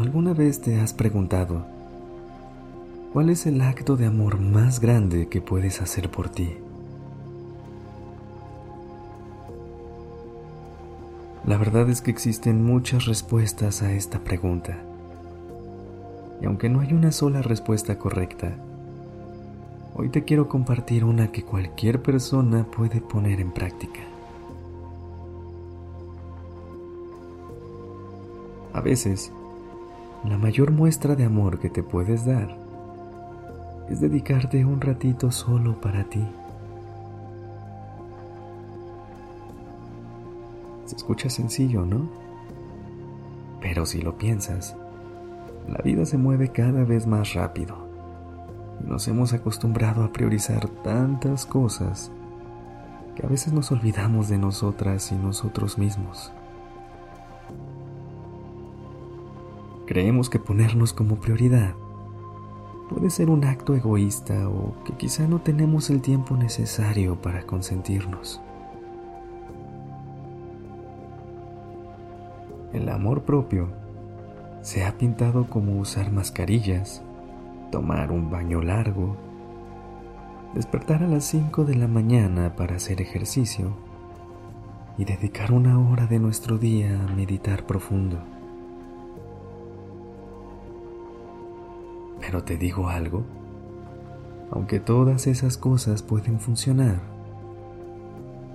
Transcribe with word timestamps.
¿Alguna 0.00 0.32
vez 0.32 0.62
te 0.62 0.80
has 0.80 0.94
preguntado 0.94 1.66
cuál 3.12 3.28
es 3.28 3.44
el 3.44 3.60
acto 3.60 3.98
de 3.98 4.06
amor 4.06 4.40
más 4.40 4.80
grande 4.80 5.28
que 5.28 5.42
puedes 5.42 5.82
hacer 5.82 6.10
por 6.10 6.30
ti? 6.30 6.54
La 11.44 11.58
verdad 11.58 11.90
es 11.90 12.00
que 12.00 12.10
existen 12.10 12.64
muchas 12.64 13.04
respuestas 13.04 13.82
a 13.82 13.92
esta 13.92 14.20
pregunta. 14.20 14.78
Y 16.40 16.46
aunque 16.46 16.70
no 16.70 16.80
hay 16.80 16.94
una 16.94 17.12
sola 17.12 17.42
respuesta 17.42 17.98
correcta, 17.98 18.56
hoy 19.94 20.08
te 20.08 20.24
quiero 20.24 20.48
compartir 20.48 21.04
una 21.04 21.30
que 21.30 21.44
cualquier 21.44 22.00
persona 22.00 22.64
puede 22.64 23.02
poner 23.02 23.38
en 23.38 23.52
práctica. 23.52 24.00
A 28.72 28.80
veces, 28.80 29.30
la 30.24 30.38
mayor 30.38 30.70
muestra 30.70 31.16
de 31.16 31.24
amor 31.24 31.58
que 31.58 31.70
te 31.70 31.82
puedes 31.82 32.24
dar 32.24 32.56
es 33.88 34.00
dedicarte 34.00 34.64
un 34.64 34.80
ratito 34.80 35.30
solo 35.30 35.80
para 35.80 36.04
ti. 36.04 36.24
Se 40.86 40.96
escucha 40.96 41.28
sencillo, 41.30 41.84
¿no? 41.84 42.08
Pero 43.60 43.86
si 43.86 44.00
lo 44.00 44.16
piensas, 44.16 44.76
la 45.68 45.78
vida 45.82 46.04
se 46.04 46.18
mueve 46.18 46.48
cada 46.48 46.84
vez 46.84 47.06
más 47.06 47.34
rápido 47.34 47.90
nos 48.86 49.06
hemos 49.08 49.32
acostumbrado 49.32 50.04
a 50.04 50.12
priorizar 50.12 50.68
tantas 50.68 51.46
cosas 51.46 52.10
que 53.14 53.26
a 53.26 53.28
veces 53.28 53.52
nos 53.52 53.70
olvidamos 53.72 54.28
de 54.28 54.38
nosotras 54.38 55.12
y 55.12 55.16
nosotros 55.16 55.78
mismos. 55.78 56.32
Creemos 59.90 60.30
que 60.30 60.38
ponernos 60.38 60.92
como 60.92 61.16
prioridad 61.16 61.74
puede 62.88 63.10
ser 63.10 63.28
un 63.28 63.44
acto 63.44 63.74
egoísta 63.74 64.48
o 64.48 64.72
que 64.84 64.92
quizá 64.92 65.26
no 65.26 65.40
tenemos 65.40 65.90
el 65.90 66.00
tiempo 66.00 66.36
necesario 66.36 67.20
para 67.20 67.42
consentirnos. 67.42 68.40
El 72.72 72.88
amor 72.88 73.22
propio 73.22 73.66
se 74.62 74.84
ha 74.84 74.96
pintado 74.96 75.48
como 75.48 75.80
usar 75.80 76.12
mascarillas, 76.12 77.02
tomar 77.72 78.12
un 78.12 78.30
baño 78.30 78.62
largo, 78.62 79.16
despertar 80.54 81.02
a 81.02 81.08
las 81.08 81.24
5 81.24 81.64
de 81.64 81.74
la 81.74 81.88
mañana 81.88 82.54
para 82.54 82.76
hacer 82.76 83.00
ejercicio 83.00 83.72
y 84.96 85.04
dedicar 85.04 85.50
una 85.50 85.80
hora 85.80 86.06
de 86.06 86.20
nuestro 86.20 86.58
día 86.58 86.96
a 86.96 87.12
meditar 87.12 87.66
profundo. 87.66 88.18
Pero 92.30 92.44
te 92.44 92.56
digo 92.56 92.88
algo, 92.88 93.24
aunque 94.52 94.78
todas 94.78 95.26
esas 95.26 95.56
cosas 95.56 96.04
pueden 96.04 96.38
funcionar, 96.38 97.00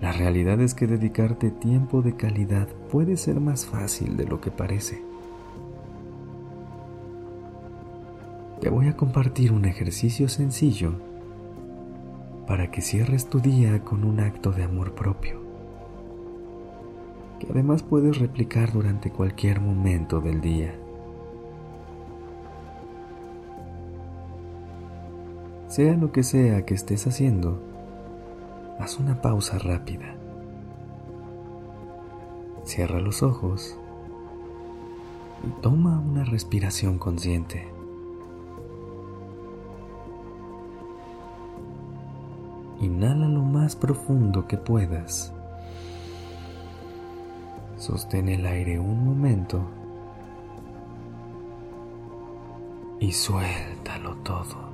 la 0.00 0.10
realidad 0.10 0.60
es 0.60 0.74
que 0.74 0.88
dedicarte 0.88 1.52
tiempo 1.52 2.02
de 2.02 2.16
calidad 2.16 2.66
puede 2.90 3.16
ser 3.16 3.38
más 3.38 3.66
fácil 3.66 4.16
de 4.16 4.24
lo 4.24 4.40
que 4.40 4.50
parece. 4.50 5.04
Te 8.60 8.70
voy 8.70 8.88
a 8.88 8.96
compartir 8.96 9.52
un 9.52 9.64
ejercicio 9.64 10.28
sencillo 10.28 10.94
para 12.48 12.72
que 12.72 12.82
cierres 12.82 13.28
tu 13.28 13.38
día 13.38 13.84
con 13.84 14.02
un 14.02 14.18
acto 14.18 14.50
de 14.50 14.64
amor 14.64 14.96
propio, 14.96 15.40
que 17.38 17.46
además 17.48 17.84
puedes 17.84 18.18
replicar 18.18 18.72
durante 18.72 19.12
cualquier 19.12 19.60
momento 19.60 20.20
del 20.20 20.40
día. 20.40 20.79
Sea 25.70 25.94
lo 25.94 26.10
que 26.10 26.24
sea 26.24 26.66
que 26.66 26.74
estés 26.74 27.06
haciendo, 27.06 27.62
haz 28.80 28.98
una 28.98 29.22
pausa 29.22 29.56
rápida. 29.56 30.16
Cierra 32.64 32.98
los 32.98 33.22
ojos 33.22 33.78
y 35.46 35.60
toma 35.62 36.00
una 36.00 36.24
respiración 36.24 36.98
consciente. 36.98 37.68
Inhala 42.80 43.28
lo 43.28 43.42
más 43.42 43.76
profundo 43.76 44.48
que 44.48 44.56
puedas. 44.56 45.32
Sostén 47.76 48.28
el 48.28 48.44
aire 48.44 48.80
un 48.80 49.04
momento 49.04 49.62
y 52.98 53.12
suéltalo 53.12 54.16
todo. 54.24 54.69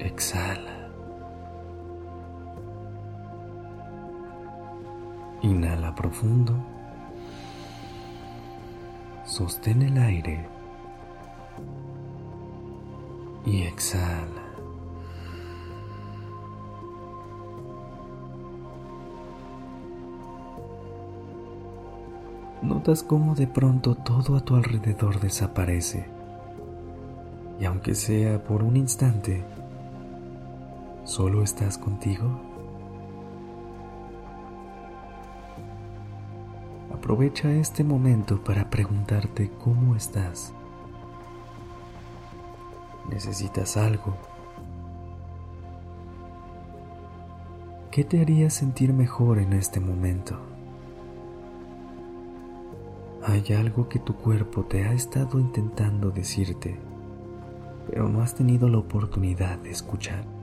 Exhala. 0.00 0.88
Inhala 5.42 5.94
profundo. 5.94 6.54
Sostén 9.26 9.82
el 9.82 9.98
aire. 9.98 10.48
Y 13.44 13.62
exhala. 13.62 14.42
Notas 22.62 23.02
cómo 23.02 23.34
de 23.34 23.46
pronto 23.46 23.94
todo 23.96 24.36
a 24.36 24.40
tu 24.40 24.56
alrededor 24.56 25.20
desaparece. 25.20 26.06
Y 27.58 27.66
aunque 27.66 27.94
sea 27.94 28.42
por 28.42 28.62
un 28.62 28.78
instante, 28.78 29.44
¿Solo 31.10 31.42
estás 31.42 31.76
contigo? 31.76 32.40
Aprovecha 36.94 37.50
este 37.50 37.82
momento 37.82 38.44
para 38.44 38.70
preguntarte 38.70 39.50
cómo 39.58 39.96
estás. 39.96 40.54
¿Necesitas 43.10 43.76
algo? 43.76 44.16
¿Qué 47.90 48.04
te 48.04 48.20
haría 48.20 48.48
sentir 48.48 48.92
mejor 48.92 49.40
en 49.40 49.54
este 49.54 49.80
momento? 49.80 50.38
Hay 53.24 53.52
algo 53.52 53.88
que 53.88 53.98
tu 53.98 54.14
cuerpo 54.14 54.62
te 54.62 54.84
ha 54.84 54.92
estado 54.92 55.40
intentando 55.40 56.12
decirte, 56.12 56.78
pero 57.88 58.08
no 58.08 58.22
has 58.22 58.36
tenido 58.36 58.68
la 58.68 58.78
oportunidad 58.78 59.58
de 59.58 59.72
escuchar. 59.72 60.39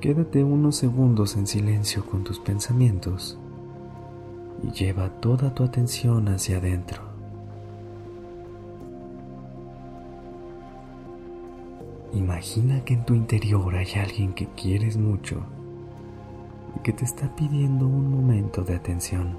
Quédate 0.00 0.44
unos 0.44 0.76
segundos 0.76 1.36
en 1.36 1.48
silencio 1.48 2.06
con 2.06 2.22
tus 2.22 2.38
pensamientos 2.38 3.36
y 4.62 4.70
lleva 4.70 5.08
toda 5.08 5.52
tu 5.52 5.64
atención 5.64 6.28
hacia 6.28 6.58
adentro. 6.58 7.02
Imagina 12.12 12.84
que 12.84 12.94
en 12.94 13.04
tu 13.04 13.14
interior 13.14 13.74
hay 13.74 13.88
alguien 14.00 14.34
que 14.34 14.46
quieres 14.46 14.96
mucho 14.96 15.42
y 16.76 16.80
que 16.84 16.92
te 16.92 17.04
está 17.04 17.34
pidiendo 17.34 17.88
un 17.88 18.08
momento 18.08 18.62
de 18.62 18.76
atención. 18.76 19.36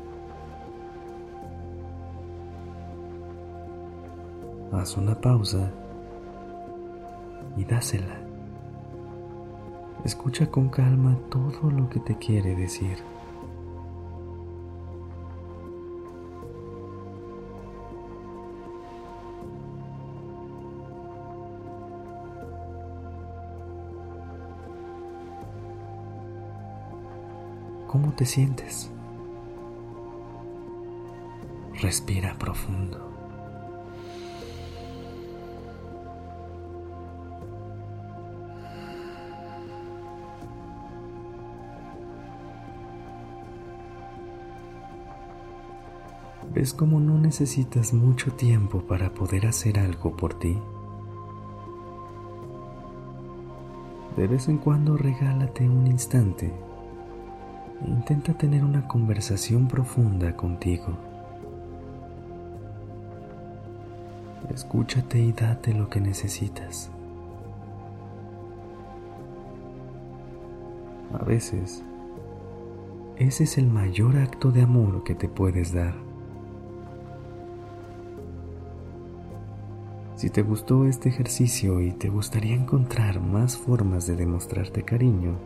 Haz 4.73 4.97
una 4.97 5.15
pausa 5.19 5.71
y 7.56 7.63
dásela. 7.63 8.29
Escucha 10.06 10.50
con 10.50 10.69
calma 10.69 11.18
todo 11.30 11.69
lo 11.69 11.90
que 11.90 12.00
te 12.00 12.18
quiere 12.18 12.56
decir. 12.56 12.98
¿Cómo 27.88 28.12
te 28.13 28.25
sientes? 28.25 28.90
Respira 31.81 32.36
profundo. 32.38 33.08
¿Ves 46.59 46.73
cómo 46.73 47.00
no 47.00 47.17
necesitas 47.17 47.94
mucho 47.94 48.33
tiempo 48.33 48.81
para 48.81 49.13
poder 49.13 49.47
hacer 49.47 49.79
algo 49.79 50.17
por 50.17 50.33
ti? 50.33 50.57
De 54.17 54.27
vez 54.27 54.50
en 54.50 54.57
cuando 54.57 54.97
regálate 54.97 55.69
un 55.69 55.88
instante 55.88 56.51
intenta 57.88 58.33
tener 58.33 58.65
una 58.65 58.85
conversación 58.89 59.69
profunda 59.69 60.35
contigo. 60.35 60.97
Escúchate 64.53 65.17
y 65.17 65.31
date 65.31 65.73
lo 65.73 65.89
que 65.89 66.01
necesitas. 66.01 66.91
A 71.17 71.23
veces, 71.23 71.85
ese 73.15 73.45
es 73.45 73.57
el 73.57 73.67
mayor 73.67 74.17
acto 74.17 74.51
de 74.51 74.63
amor 74.63 75.06
que 75.06 75.15
te 75.15 75.29
puedes 75.29 75.71
dar. 75.71 76.08
Si 80.19 80.30
te 80.30 80.42
gustó 80.42 80.86
este 80.86 81.07
ejercicio 81.07 81.80
y 81.80 81.94
te 81.94 82.10
gustaría 82.10 82.54
encontrar 82.54 83.21
más 83.21 83.56
formas 83.56 84.06
de 84.06 84.18
demostrarte 84.18 84.83
cariño, 84.83 85.38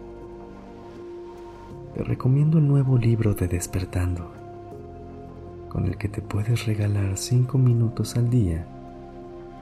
te 1.94 2.04
recomiendo 2.04 2.58
el 2.58 2.68
nuevo 2.68 2.98
libro 2.98 3.36
de 3.36 3.48
Despertando, 3.48 4.31
con 5.70 5.86
el 5.86 5.96
que 5.96 6.10
te 6.10 6.24
puedes 6.24 6.66
regalar 6.66 7.20
5 7.20 7.56
minutos 7.60 8.18
al 8.18 8.31
día 8.31 8.66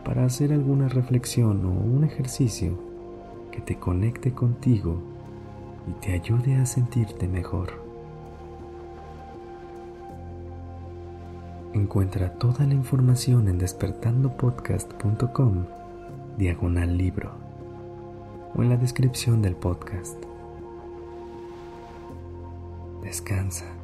para 0.06 0.24
hacer 0.24 0.54
alguna 0.54 0.88
reflexión 0.88 1.66
o 1.66 1.72
un 1.72 2.06
ejercicio 2.06 2.80
que 3.52 3.60
te 3.60 3.76
conecte 3.76 4.32
contigo 4.32 4.96
y 5.90 5.92
te 6.00 6.14
ayude 6.14 6.56
a 6.56 6.66
sentirte 6.66 7.28
mejor. 7.28 7.81
Encuentra 11.74 12.34
toda 12.34 12.66
la 12.66 12.74
información 12.74 13.48
en 13.48 13.58
despertandopodcast.com 13.58 15.66
diagonal 16.38 16.98
libro 16.98 17.32
o 18.54 18.62
en 18.62 18.70
la 18.70 18.76
descripción 18.76 19.42
del 19.42 19.56
podcast. 19.56 20.22
Descansa. 23.02 23.81